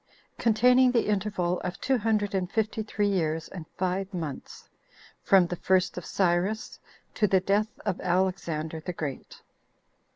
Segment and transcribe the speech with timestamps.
[0.39, 5.95] Containing The Interval Of Two Hundred And Fifty Three Years And Five Months.From The First
[5.95, 6.79] Of Cyrus
[7.13, 9.43] To The Death Of Alexander The Great.